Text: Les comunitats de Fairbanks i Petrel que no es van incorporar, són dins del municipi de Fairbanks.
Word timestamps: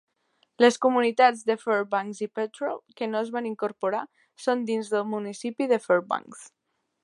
Les 0.63 0.77
comunitats 0.85 1.43
de 1.49 1.55
Fairbanks 1.63 2.21
i 2.27 2.27
Petrel 2.39 2.81
que 3.01 3.09
no 3.11 3.21
es 3.27 3.31
van 3.37 3.49
incorporar, 3.51 4.03
són 4.47 4.67
dins 4.71 4.93
del 4.95 5.09
municipi 5.15 5.73
de 5.75 5.81
Fairbanks. 5.89 6.45